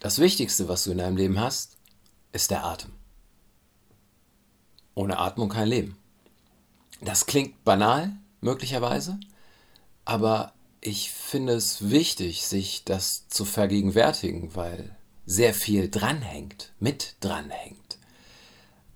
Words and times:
das 0.00 0.18
Wichtigste, 0.18 0.68
was 0.68 0.84
du 0.84 0.90
in 0.90 0.98
deinem 0.98 1.16
Leben 1.16 1.38
hast, 1.38 1.76
ist 2.32 2.50
der 2.50 2.64
Atem. 2.64 2.92
Ohne 4.94 5.18
Atmung 5.18 5.48
kein 5.48 5.68
Leben. 5.68 5.96
Das 7.00 7.26
klingt 7.26 7.64
banal, 7.64 8.12
möglicherweise, 8.40 9.18
aber 10.04 10.52
ich 10.80 11.10
finde 11.10 11.52
es 11.54 11.90
wichtig, 11.90 12.46
sich 12.46 12.84
das 12.84 13.28
zu 13.28 13.44
vergegenwärtigen, 13.44 14.54
weil 14.54 14.96
sehr 15.26 15.54
viel 15.54 15.90
dranhängt, 15.90 16.72
mit 16.80 17.16
dranhängt. 17.20 17.98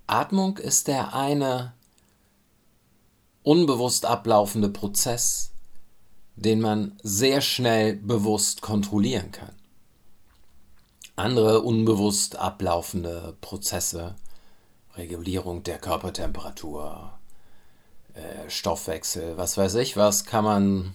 Atmung 0.06 0.58
ist 0.58 0.88
der 0.88 1.14
eine 1.14 1.74
unbewusst 3.42 4.06
ablaufende 4.06 4.70
Prozess, 4.70 5.52
den 6.36 6.60
man 6.60 6.98
sehr 7.02 7.40
schnell 7.40 7.94
bewusst 7.96 8.62
kontrollieren 8.62 9.30
kann. 9.30 9.54
Andere 11.16 11.62
unbewusst 11.62 12.36
ablaufende 12.36 13.36
Prozesse, 13.40 14.16
Regulierung 14.96 15.62
der 15.62 15.78
Körpertemperatur, 15.78 17.12
äh, 18.14 18.50
Stoffwechsel, 18.50 19.36
was 19.36 19.56
weiß 19.56 19.76
ich 19.76 19.96
was, 19.96 20.24
kann 20.24 20.44
man, 20.44 20.94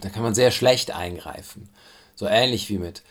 da 0.00 0.08
kann 0.10 0.22
man 0.22 0.34
sehr 0.34 0.50
schlecht 0.50 0.90
eingreifen. 0.90 1.68
So 2.14 2.26
ähnlich 2.26 2.68
wie 2.68 2.78
mit 2.78 3.02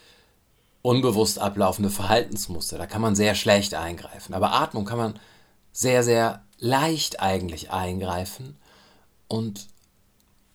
unbewusst 0.82 1.40
ablaufende 1.40 1.90
Verhaltensmuster, 1.90 2.78
da 2.78 2.88
kann 2.88 3.02
man 3.02 3.16
sehr 3.16 3.36
schlecht 3.36 3.74
eingreifen. 3.74 4.34
Aber 4.34 4.54
Atmung 4.54 4.86
kann 4.86 4.98
man 4.98 5.20
sehr, 5.72 6.04
sehr 6.04 6.44
leicht 6.60 7.20
eigentlich 7.20 7.72
eingreifen 7.72 8.58
und 9.28 9.68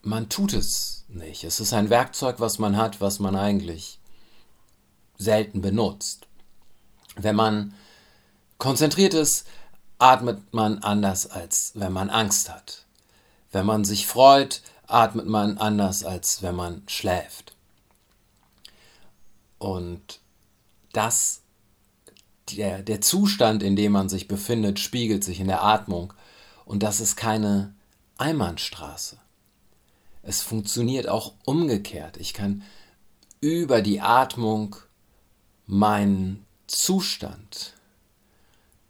man 0.03 0.29
tut 0.29 0.53
es 0.53 1.05
nicht. 1.09 1.43
Es 1.45 1.59
ist 1.59 1.73
ein 1.73 1.91
Werkzeug, 1.91 2.37
was 2.39 2.59
man 2.59 2.77
hat, 2.77 3.01
was 3.01 3.19
man 3.19 3.35
eigentlich 3.35 3.99
selten 5.19 5.61
benutzt. 5.61 6.27
Wenn 7.17 7.37
man 7.37 7.75
konzentriert 8.59 9.15
ist, 9.15 9.47
atmet 9.99 10.53
man 10.53 10.79
anders, 10.79 11.27
als 11.31 11.73
wenn 11.75 11.93
man 11.93 12.11
Angst 12.11 12.51
hat. 12.51 12.85
Wenn 13.53 13.67
man 13.67 13.85
sich 13.85 14.07
freut, 14.07 14.63
atmet 14.87 15.27
man 15.27 15.59
anders, 15.59 16.05
als 16.05 16.43
wenn 16.43 16.55
man 16.55 16.83
schläft. 16.87 17.55
Und 19.59 20.21
das 20.93 21.43
der, 22.53 22.83
der 22.83 23.01
Zustand, 23.01 23.63
in 23.63 23.77
dem 23.77 23.93
man 23.93 24.09
sich 24.09 24.29
befindet, 24.29 24.79
spiegelt 24.79 25.25
sich 25.25 25.41
in 25.41 25.49
der 25.49 25.65
Atmung. 25.65 26.13
Und 26.65 26.83
das 26.83 27.01
ist 27.01 27.17
keine 27.17 27.75
Einbahnstraße. 28.19 29.19
Es 30.23 30.43
funktioniert 30.43 31.09
auch 31.09 31.35
umgekehrt. 31.45 32.17
Ich 32.17 32.35
kann 32.35 32.63
über 33.41 33.83
die 33.83 34.01
Atmung 34.01 34.77
meinen 35.67 36.45
Zustand 36.67 37.75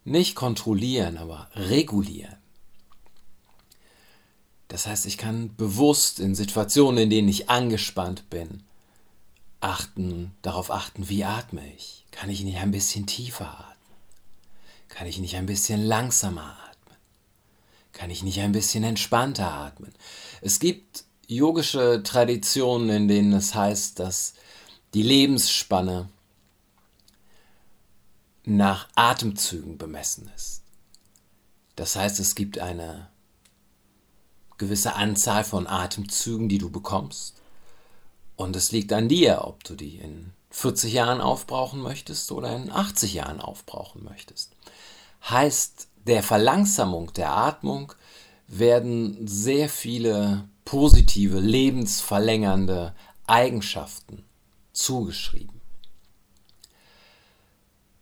nicht 0.05 0.35
kontrollieren, 0.35 1.19
aber 1.19 1.49
regulieren. 1.55 2.37
Das 4.69 4.87
heißt, 4.87 5.07
ich 5.07 5.19
kann 5.19 5.55
bewusst 5.57 6.21
in 6.21 6.35
Situationen, 6.35 7.05
in 7.05 7.11
denen 7.11 7.29
ich 7.29 7.49
angespannt 7.49 8.29
bin, 8.31 8.63
achten, 9.61 10.33
darauf 10.43 10.71
achten, 10.71 11.09
wie 11.09 11.25
atme 11.25 11.63
ich. 11.75 12.05
Kann 12.11 12.31
ich 12.31 12.43
nicht 12.43 12.59
ein 12.59 12.71
bisschen 12.71 13.07
tiefer 13.07 13.49
atmen? 13.49 13.77
Kann 14.89 15.07
ich 15.07 15.19
nicht 15.19 15.37
ein 15.37 15.47
bisschen 15.47 15.85
langsamer 15.85 16.57
atmen? 16.71 16.97
Kann 17.93 18.11
ich 18.11 18.23
nicht 18.23 18.41
ein 18.41 18.53
bisschen 18.53 18.85
entspannter 18.85 19.51
atmen? 19.51 19.93
Es 20.41 20.59
gibt 20.59 21.05
yogische 21.27 22.03
Traditionen, 22.03 22.91
in 22.91 23.09
denen 23.09 23.33
es 23.33 23.55
heißt, 23.55 23.99
dass 23.99 24.35
die 24.95 25.03
Lebensspanne 25.03 26.09
nach 28.47 28.89
Atemzügen 28.95 29.77
bemessen 29.77 30.31
ist. 30.35 30.63
Das 31.75 31.97
heißt, 31.97 32.21
es 32.21 32.35
gibt 32.35 32.59
eine 32.59 33.09
gewisse 34.57 34.95
Anzahl 34.95 35.45
von 35.45 35.67
Atemzügen, 35.67 36.49
die 36.49 36.59
du 36.59 36.71
bekommst. 36.71 37.35
Und 38.37 38.57
es 38.57 38.73
liegt 38.73 38.93
an 38.93 39.09
dir, 39.09 39.43
ob 39.45 39.65
du 39.65 39.75
die 39.75 39.97
in 39.97 40.33
40 40.51 40.93
Jahren 40.93 41.21
aufbrauchen 41.21 41.83
möchtest 41.83 42.33
oder 42.33 42.55
in 42.55 42.71
80 42.71 43.15
Jahren 43.15 43.41
aufbrauchen 43.41 44.05
möchtest. 44.05 44.53
Heißt, 45.29 45.89
der 46.07 46.23
Verlangsamung 46.23 47.13
der 47.13 47.33
Atmung 47.33 47.93
werden 48.47 49.27
sehr 49.27 49.69
viele 49.69 50.49
positive, 50.65 51.41
lebensverlängernde 51.41 52.95
Eigenschaften 53.27 54.25
zugeschrieben. 54.73 55.56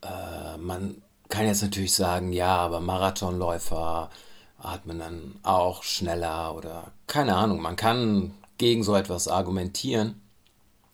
Äh, 0.04 0.58
man 0.58 1.02
kann 1.28 1.46
jetzt 1.46 1.62
natürlich 1.62 1.94
sagen, 1.94 2.32
ja, 2.32 2.56
aber 2.56 2.80
Marathonläufer 2.80 4.10
atmen 4.58 4.98
dann 4.98 5.38
auch 5.42 5.82
schneller 5.82 6.54
oder 6.54 6.92
keine 7.06 7.36
Ahnung, 7.36 7.60
man 7.60 7.76
kann 7.76 8.34
gegen 8.58 8.82
so 8.84 8.94
etwas 8.94 9.28
argumentieren. 9.28 10.20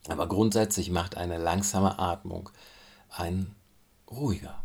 Aber 0.08 0.26
grundsätzlich 0.26 0.90
macht 0.90 1.16
eine 1.16 1.38
langsame 1.38 1.98
Atmung 1.98 2.50
ein 3.10 3.54
ruhiger. 4.10 4.62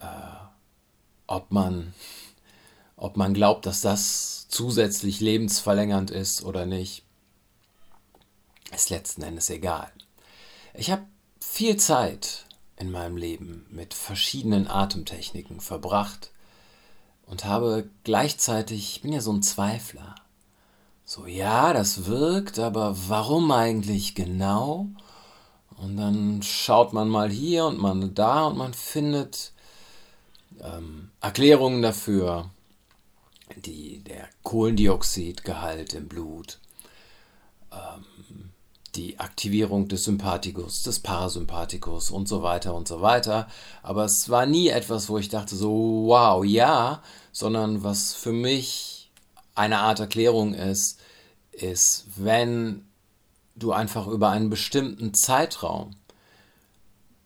Äh, 0.00 0.06
ob, 1.26 1.50
man, 1.50 1.94
ob 2.96 3.16
man 3.16 3.34
glaubt, 3.34 3.66
dass 3.66 3.80
das 3.80 4.46
zusätzlich 4.48 5.20
lebensverlängernd 5.20 6.10
ist 6.10 6.42
oder 6.42 6.64
nicht, 6.64 7.04
ist 8.72 8.90
letzten 8.90 9.22
Endes 9.22 9.50
egal. 9.50 9.90
Ich 10.74 10.90
habe 10.90 11.02
viel 11.40 11.76
Zeit 11.76 12.46
in 12.80 12.90
meinem 12.90 13.16
Leben 13.16 13.66
mit 13.70 13.94
verschiedenen 13.94 14.66
Atemtechniken 14.66 15.60
verbracht 15.60 16.30
und 17.26 17.44
habe 17.44 17.88
gleichzeitig, 18.04 18.96
ich 18.96 19.02
bin 19.02 19.12
ja 19.12 19.20
so 19.20 19.32
ein 19.32 19.42
Zweifler, 19.42 20.14
so, 21.04 21.26
ja, 21.26 21.72
das 21.72 22.06
wirkt, 22.06 22.58
aber 22.58 22.96
warum 23.08 23.50
eigentlich 23.50 24.14
genau? 24.14 24.86
Und 25.76 25.96
dann 25.96 26.42
schaut 26.42 26.92
man 26.92 27.08
mal 27.08 27.30
hier 27.30 27.66
und 27.66 27.78
mal 27.78 28.08
da 28.08 28.46
und 28.46 28.56
man 28.56 28.74
findet 28.74 29.52
ähm, 30.60 31.10
Erklärungen 31.20 31.82
dafür, 31.82 32.50
die, 33.56 33.98
der 34.04 34.28
Kohlendioxidgehalt 34.42 35.94
im 35.94 36.08
Blut, 36.08 36.60
ähm, 37.72 38.04
die 38.96 39.18
Aktivierung 39.18 39.88
des 39.88 40.04
Sympathikus, 40.04 40.82
des 40.82 41.00
Parasympathikus 41.00 42.10
und 42.10 42.28
so 42.28 42.42
weiter 42.42 42.74
und 42.74 42.88
so 42.88 43.00
weiter. 43.00 43.48
Aber 43.82 44.04
es 44.04 44.28
war 44.28 44.46
nie 44.46 44.68
etwas, 44.68 45.08
wo 45.08 45.18
ich 45.18 45.28
dachte 45.28 45.56
so, 45.56 46.04
wow, 46.06 46.44
ja, 46.44 47.02
sondern 47.32 47.82
was 47.82 48.14
für 48.14 48.32
mich 48.32 49.10
eine 49.54 49.78
Art 49.78 50.00
Erklärung 50.00 50.54
ist, 50.54 50.98
ist, 51.52 52.06
wenn 52.16 52.84
du 53.56 53.72
einfach 53.72 54.06
über 54.06 54.30
einen 54.30 54.50
bestimmten 54.50 55.14
Zeitraum 55.14 55.96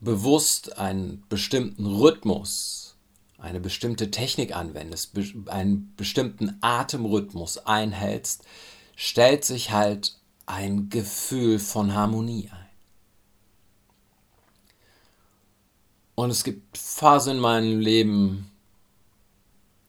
bewusst 0.00 0.78
einen 0.78 1.24
bestimmten 1.28 1.86
Rhythmus, 1.86 2.97
eine 3.38 3.60
bestimmte 3.60 4.10
Technik 4.10 4.54
anwendest, 4.54 5.12
einen 5.47 5.94
bestimmten 5.97 6.58
Atemrhythmus 6.60 7.58
einhältst, 7.58 8.44
stellt 8.97 9.44
sich 9.44 9.70
halt 9.70 10.16
ein 10.47 10.88
Gefühl 10.88 11.59
von 11.59 11.94
Harmonie 11.94 12.50
ein. 12.50 12.65
Und 16.15 16.31
es 16.31 16.44
gibt 16.44 16.78
Phasen 16.78 17.37
in 17.37 17.41
meinem 17.41 17.81
Leben, 17.81 18.50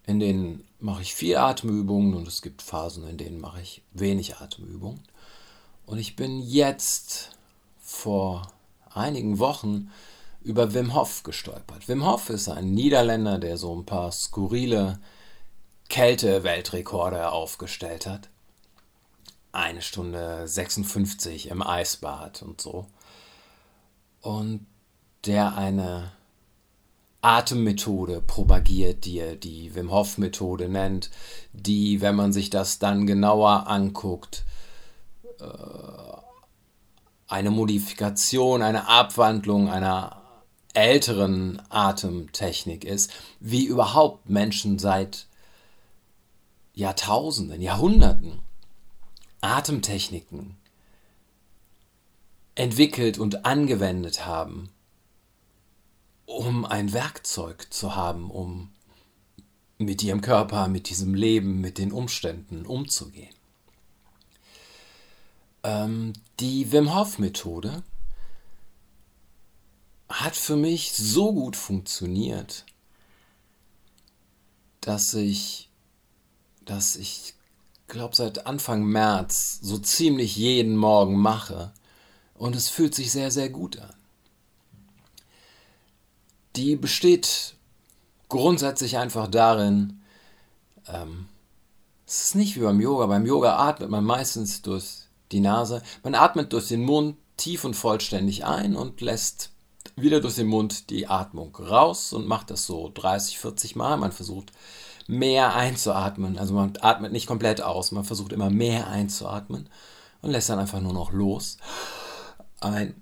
in 0.06 0.20
denen 0.20 0.68
mache 0.80 1.02
ich 1.02 1.14
vier 1.14 1.44
Atemübungen 1.44 2.16
und 2.16 2.28
es 2.28 2.42
gibt 2.42 2.62
Phasen, 2.62 3.08
in 3.08 3.18
denen 3.18 3.40
mache 3.40 3.62
ich 3.62 3.84
wenig 3.94 4.38
Atemübungen. 4.38 5.02
Und 5.86 6.00
ich 6.00 6.16
bin 6.16 6.42
jetzt 6.42 7.32
vor 7.80 8.52
einigen 8.92 9.40
Wochen 9.40 9.92
über 10.42 10.74
Wim 10.74 10.94
Hof 10.94 11.24
gestolpert. 11.24 11.88
Wim 11.88 12.06
Hof 12.06 12.30
ist 12.30 12.50
ein 12.50 12.72
Niederländer, 12.74 13.38
der 13.38 13.58
so 13.58 13.76
ein 13.76 13.86
paar 13.86 14.12
skurrile 14.12 15.00
Kälte-Weltrekorde 15.90 17.32
aufgestellt 17.32 18.08
hat. 18.08 18.30
Eine 19.56 19.82
Stunde 19.82 20.46
56 20.46 21.48
im 21.48 21.62
Eisbad 21.62 22.42
und 22.42 22.60
so. 22.60 22.88
Und 24.20 24.66
der 25.26 25.56
eine 25.56 26.12
Atemmethode 27.22 28.22
propagiert, 28.22 29.06
die 29.06 29.20
er 29.20 29.38
die 29.38 29.74
Wim 29.74 29.92
Hof 29.92 30.18
Methode 30.18 30.68
nennt, 30.68 31.10
die, 31.54 32.02
wenn 32.02 32.16
man 32.16 32.34
sich 32.34 32.50
das 32.50 32.80
dann 32.80 33.08
genauer 33.08 33.68
anguckt, 33.68 34.44
äh, 35.40 35.46
eine 37.30 37.50
Modifikation, 37.50 38.62
eine 38.62 38.90
Abwandlung 38.90 39.70
einer 39.70 40.22
älteren 40.74 41.62
Atemtechnik 41.70 42.84
ist, 42.84 43.10
wie 43.40 43.64
überhaupt 43.64 44.30
Menschen 44.30 44.80
seit 44.80 45.28
Jahrtausenden, 46.74 47.62
Jahrhunderten 47.62 48.45
Atemtechniken 49.46 50.58
entwickelt 52.56 53.18
und 53.18 53.46
angewendet 53.46 54.26
haben, 54.26 54.70
um 56.26 56.66
ein 56.66 56.94
Werkzeug 56.94 57.68
zu 57.72 57.96
haben, 57.96 58.32
um 58.32 58.72
mit 59.78 60.02
ihrem 60.04 60.22
Körper, 60.22 60.68
mit 60.68 60.90
diesem 60.90 61.14
Leben, 61.14 61.62
mit 61.62 61.78
den 61.78 61.92
Umständen 61.92 62.66
umzugehen. 62.66 63.36
Ähm, 65.64 66.14
die 66.40 66.72
Wim 66.72 66.96
Hof 66.96 67.20
Methode 67.20 67.84
hat 70.08 70.36
für 70.36 70.56
mich 70.56 70.94
so 70.94 71.34
gut 71.34 71.56
funktioniert, 71.56 72.66
dass 74.80 75.14
ich, 75.14 75.70
dass 76.64 76.96
ich 76.96 77.34
glaube 77.88 78.16
seit 78.16 78.46
Anfang 78.46 78.84
März 78.84 79.60
so 79.62 79.78
ziemlich 79.78 80.36
jeden 80.36 80.76
Morgen 80.76 81.18
mache 81.18 81.74
und 82.34 82.56
es 82.56 82.70
fühlt 82.70 82.96
sich 82.96 83.12
sehr, 83.12 83.32
sehr 83.32 83.50
gut 83.50 83.80
an. 83.80 83.94
Die 86.56 86.76
besteht 86.76 87.56
grundsätzlich 88.30 88.98
einfach 88.98 89.28
darin, 89.28 90.02
ähm, 90.88 91.28
es 92.08 92.24
ist 92.24 92.36
nicht 92.36 92.56
wie 92.56 92.62
beim 92.62 92.80
Yoga. 92.80 93.08
Beim 93.08 93.26
Yoga 93.26 93.58
atmet 93.58 93.90
man 93.90 94.04
meistens 94.04 94.62
durch 94.62 95.06
die 95.32 95.40
Nase. 95.40 95.82
Man 96.04 96.16
atmet 96.16 96.54
durch 96.54 96.68
den 96.68 96.84
Mund 96.84 97.18
tief 97.38 97.66
und 97.66 97.74
vollständig 97.74 98.46
ein 98.46 98.76
und 98.76 99.02
lässt 99.02 99.52
wieder 99.96 100.20
durch 100.22 100.36
den 100.36 100.48
Mund 100.48 100.90
die 100.90 101.08
Atmung 101.08 101.56
raus 101.56 102.14
und 102.14 102.28
macht 102.28 102.52
das 102.52 102.66
so 102.66 102.92
30, 102.94 103.40
40 103.40 103.76
Mal. 103.76 103.98
Man 103.98 104.12
versucht 104.12 104.52
mehr 105.08 105.56
einzuatmen. 105.56 106.38
Also 106.38 106.54
man 106.54 106.74
atmet 106.82 107.12
nicht 107.12 107.28
komplett 107.28 107.62
aus, 107.62 107.92
man 107.92 108.04
versucht 108.04 108.34
immer 108.34 108.50
mehr 108.50 108.88
einzuatmen 108.88 109.70
und 110.22 110.32
lässt 110.32 110.50
dann 110.50 110.60
einfach 110.60 110.82
nur 110.82 110.94
noch 110.94 111.12
los. 111.12 111.58
Ein, 112.60 113.02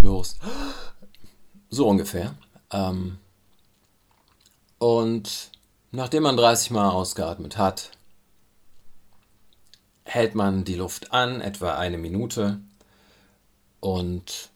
los. 0.00 0.36
So 1.68 1.88
ungefähr. 1.88 2.34
Ähm, 2.70 3.18
und 4.78 5.50
nachdem 5.90 6.22
man 6.22 6.36
30 6.36 6.70
Mal 6.70 6.90
ausgeatmet 6.90 7.58
hat, 7.58 7.90
hält 10.04 10.34
man 10.34 10.64
die 10.64 10.74
Luft 10.74 11.12
an, 11.12 11.40
etwa 11.40 11.76
eine 11.76 11.98
Minute 11.98 12.60
und 13.80 14.50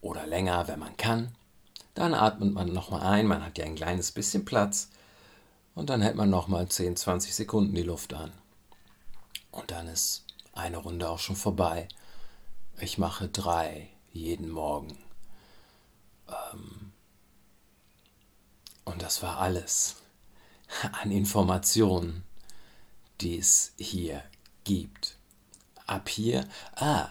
oder 0.00 0.26
länger, 0.26 0.66
wenn 0.66 0.80
man 0.80 0.96
kann. 0.96 1.34
Dann 1.94 2.14
atmet 2.14 2.54
man 2.54 2.72
nochmal 2.72 3.02
ein, 3.02 3.26
man 3.26 3.44
hat 3.44 3.58
ja 3.58 3.64
ein 3.64 3.74
kleines 3.74 4.10
bisschen 4.12 4.44
Platz 4.44 4.90
und 5.74 5.90
dann 5.90 6.02
hält 6.02 6.16
man 6.16 6.30
nochmal 6.30 6.68
10, 6.68 6.96
20 6.96 7.34
Sekunden 7.34 7.74
die 7.74 7.82
Luft 7.82 8.14
an. 8.14 8.32
Und 9.50 9.70
dann 9.70 9.88
ist 9.88 10.24
eine 10.52 10.78
Runde 10.78 11.08
auch 11.08 11.18
schon 11.18 11.36
vorbei. 11.36 11.88
Ich 12.80 12.98
mache 12.98 13.28
drei 13.28 13.88
jeden 14.12 14.50
Morgen. 14.50 14.96
Ähm, 16.28 16.92
und 18.84 19.02
das 19.02 19.22
war 19.22 19.38
alles 19.38 19.96
an 21.02 21.10
Informationen, 21.10 22.24
die 23.20 23.38
es 23.38 23.72
hier 23.78 24.22
gibt. 24.64 25.16
Ab 25.86 26.08
hier, 26.08 26.48
ah, 26.76 27.08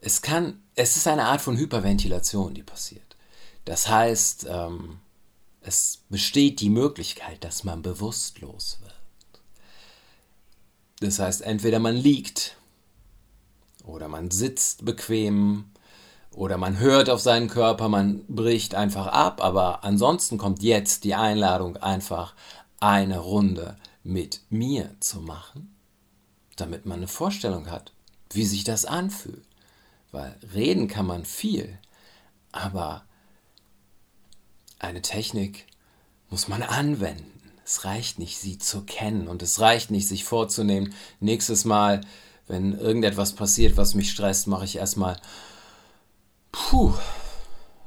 es 0.00 0.22
kann, 0.22 0.62
es 0.74 0.96
ist 0.96 1.06
eine 1.06 1.24
Art 1.24 1.40
von 1.40 1.56
Hyperventilation, 1.56 2.54
die 2.54 2.62
passiert. 2.62 3.16
Das 3.64 3.88
heißt, 3.88 4.46
ähm, 4.48 5.00
es 5.66 6.04
besteht 6.10 6.60
die 6.60 6.70
Möglichkeit, 6.70 7.42
dass 7.42 7.64
man 7.64 7.82
bewusstlos 7.82 8.78
wird. 8.82 8.92
Das 11.00 11.18
heißt, 11.18 11.42
entweder 11.42 11.78
man 11.78 11.96
liegt 11.96 12.56
oder 13.84 14.08
man 14.08 14.30
sitzt 14.30 14.84
bequem 14.84 15.64
oder 16.30 16.58
man 16.58 16.78
hört 16.78 17.08
auf 17.08 17.20
seinen 17.20 17.48
Körper, 17.48 17.88
man 17.88 18.24
bricht 18.26 18.74
einfach 18.74 19.06
ab, 19.06 19.42
aber 19.42 19.84
ansonsten 19.84 20.36
kommt 20.36 20.62
jetzt 20.62 21.04
die 21.04 21.14
Einladung, 21.14 21.76
einfach 21.78 22.34
eine 22.80 23.18
Runde 23.18 23.78
mit 24.02 24.42
mir 24.50 24.94
zu 25.00 25.20
machen, 25.20 25.74
damit 26.56 26.84
man 26.84 26.98
eine 26.98 27.08
Vorstellung 27.08 27.70
hat, 27.70 27.92
wie 28.30 28.44
sich 28.44 28.64
das 28.64 28.84
anfühlt. 28.84 29.46
Weil 30.12 30.36
reden 30.54 30.88
kann 30.88 31.06
man 31.06 31.24
viel, 31.24 31.78
aber 32.52 33.04
eine 34.78 35.02
Technik 35.02 35.66
muss 36.30 36.48
man 36.48 36.62
anwenden. 36.62 37.30
Es 37.64 37.84
reicht 37.84 38.18
nicht, 38.18 38.38
sie 38.38 38.58
zu 38.58 38.82
kennen 38.82 39.28
und 39.28 39.42
es 39.42 39.60
reicht 39.60 39.90
nicht, 39.90 40.06
sich 40.06 40.24
vorzunehmen, 40.24 40.94
nächstes 41.20 41.64
Mal, 41.64 42.02
wenn 42.46 42.78
irgendetwas 42.78 43.32
passiert, 43.32 43.76
was 43.76 43.94
mich 43.94 44.10
stresst, 44.10 44.46
mache 44.46 44.64
ich 44.64 44.76
erstmal 44.76 45.18
Puh. 46.54 46.94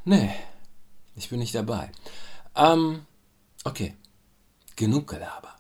Nee. 0.03 0.29
Ich 1.15 1.29
bin 1.29 1.39
nicht 1.39 1.55
dabei. 1.55 1.89
Ähm, 2.55 3.05
okay. 3.63 3.95
Genug 4.75 5.07
Gelaber. 5.07 5.55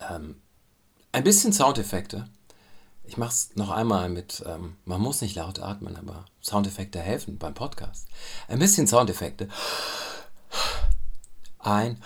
Ähm, 0.00 0.40
ein 1.12 1.22
bisschen 1.22 1.52
Soundeffekte. 1.52 2.28
Ich 3.12 3.18
mache 3.18 3.28
es 3.28 3.50
noch 3.56 3.68
einmal 3.68 4.08
mit, 4.08 4.42
ähm, 4.46 4.78
man 4.86 4.98
muss 4.98 5.20
nicht 5.20 5.36
laut 5.36 5.58
atmen, 5.60 5.96
aber 5.96 6.24
Soundeffekte 6.42 6.98
helfen 6.98 7.36
beim 7.36 7.52
Podcast. 7.52 8.08
Ein 8.48 8.58
bisschen 8.58 8.86
Soundeffekte. 8.86 9.50
Ein, 11.58 12.02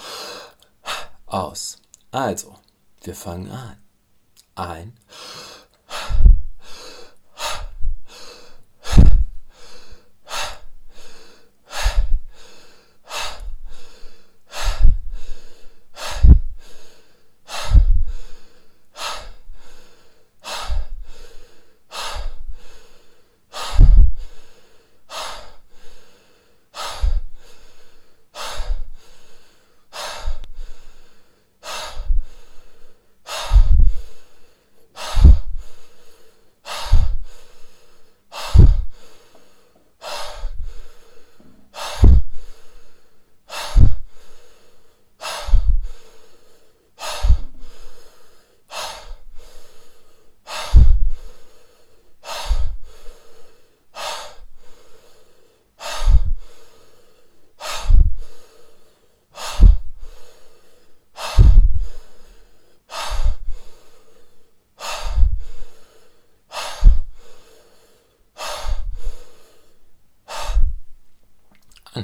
aus. 1.27 1.79
Also, 2.11 2.57
wir 3.05 3.15
fangen 3.15 3.53
an. 3.53 3.77
Ein, 4.57 4.97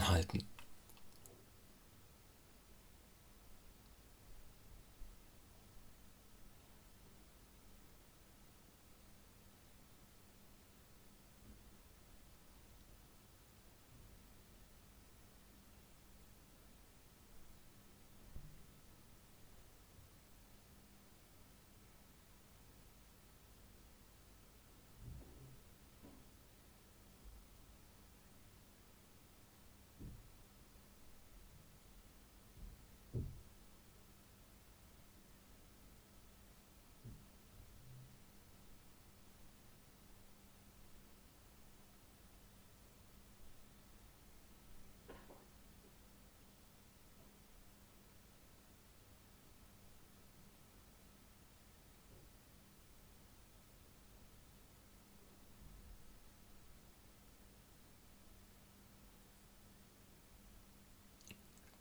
anhalten. 0.03 0.43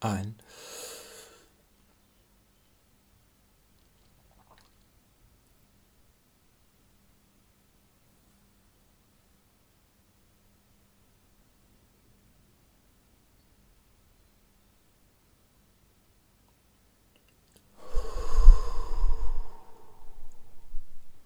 Ein. 0.02 0.36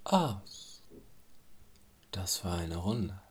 aus. 0.05 0.81
Das 2.11 2.45
war 2.45 2.57
eine 2.59 2.77
Runde. 2.77 3.24